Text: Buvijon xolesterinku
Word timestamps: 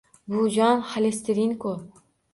Buvijon 0.35 0.81
xolesterinku 0.93 1.75